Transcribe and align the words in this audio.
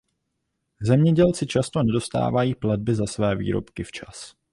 Zemědělci 0.81 1.47
často 1.47 1.83
nedostávají 1.83 2.55
platby 2.55 2.95
za 2.95 3.05
své 3.05 3.35
výrobky 3.35 3.83
včas. 3.83 4.35